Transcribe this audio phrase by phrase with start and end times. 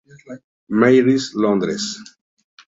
[0.79, 1.85] Mary's, Londres.